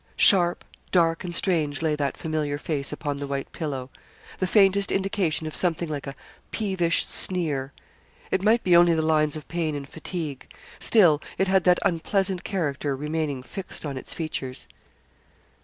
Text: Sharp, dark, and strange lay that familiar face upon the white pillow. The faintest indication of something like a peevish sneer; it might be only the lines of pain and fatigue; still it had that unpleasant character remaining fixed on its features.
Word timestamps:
Sharp, 0.17 0.65
dark, 0.89 1.23
and 1.23 1.35
strange 1.35 1.83
lay 1.83 1.95
that 1.95 2.17
familiar 2.17 2.57
face 2.57 2.91
upon 2.91 3.17
the 3.17 3.27
white 3.27 3.51
pillow. 3.51 3.91
The 4.39 4.47
faintest 4.47 4.91
indication 4.91 5.45
of 5.45 5.55
something 5.55 5.87
like 5.87 6.07
a 6.07 6.15
peevish 6.49 7.05
sneer; 7.05 7.71
it 8.31 8.41
might 8.41 8.63
be 8.63 8.75
only 8.75 8.95
the 8.95 9.03
lines 9.03 9.35
of 9.35 9.47
pain 9.47 9.75
and 9.75 9.87
fatigue; 9.87 10.51
still 10.79 11.21
it 11.37 11.47
had 11.47 11.65
that 11.65 11.77
unpleasant 11.83 12.43
character 12.43 12.95
remaining 12.95 13.43
fixed 13.43 13.85
on 13.85 13.95
its 13.95 14.11
features. 14.11 14.67